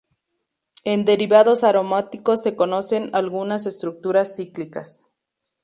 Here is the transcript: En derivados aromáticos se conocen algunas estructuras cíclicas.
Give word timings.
En 0.83 1.05
derivados 1.05 1.63
aromáticos 1.63 2.41
se 2.41 2.55
conocen 2.55 3.11
algunas 3.13 3.67
estructuras 3.67 4.35
cíclicas. 4.35 5.03